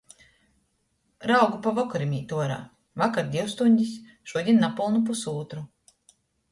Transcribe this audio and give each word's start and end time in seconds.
Raugu 1.31 1.59
pa 1.67 1.73
vokorim 1.81 2.15
īt 2.21 2.35
uorā. 2.39 2.57
Vakar 3.05 3.31
div 3.37 3.55
stuņdis, 3.55 3.93
šudiņ 4.33 4.63
napylnu 4.67 5.09
pusūtru. 5.13 5.69